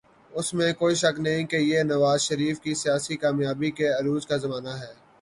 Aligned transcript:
اس 0.31 0.53
میں 0.53 0.71
کوئی 0.73 0.95
شک 0.95 1.19
نہیں 1.19 1.45
کہ 1.45 1.55
یہ 1.55 1.83
نواز 1.83 2.21
شریف 2.21 2.59
کی 2.61 2.73
سیاسی 2.73 3.15
کامیابی 3.17 3.71
کے 3.71 3.87
عروج 3.89 4.27
کا 4.27 4.37
زمانہ 4.37 4.73
ہے۔ 4.79 4.93